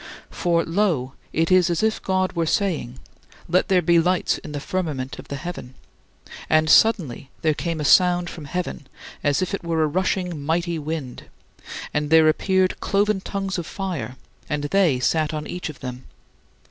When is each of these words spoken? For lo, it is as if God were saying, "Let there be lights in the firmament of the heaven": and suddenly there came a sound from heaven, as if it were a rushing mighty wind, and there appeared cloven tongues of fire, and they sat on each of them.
For 0.31 0.65
lo, 0.65 1.13
it 1.31 1.51
is 1.51 1.69
as 1.69 1.83
if 1.83 2.01
God 2.01 2.33
were 2.33 2.47
saying, 2.47 2.97
"Let 3.47 3.67
there 3.67 3.83
be 3.83 3.99
lights 3.99 4.39
in 4.39 4.51
the 4.51 4.59
firmament 4.59 5.19
of 5.19 5.27
the 5.27 5.35
heaven": 5.35 5.75
and 6.49 6.71
suddenly 6.71 7.29
there 7.43 7.53
came 7.53 7.79
a 7.79 7.85
sound 7.85 8.27
from 8.27 8.45
heaven, 8.45 8.87
as 9.23 9.43
if 9.43 9.53
it 9.53 9.63
were 9.63 9.83
a 9.83 9.87
rushing 9.87 10.41
mighty 10.43 10.79
wind, 10.79 11.25
and 11.93 12.09
there 12.09 12.27
appeared 12.27 12.79
cloven 12.79 13.21
tongues 13.21 13.59
of 13.59 13.67
fire, 13.67 14.15
and 14.49 14.63
they 14.63 14.99
sat 14.99 15.35
on 15.35 15.45
each 15.45 15.69
of 15.69 15.81
them. 15.81 16.05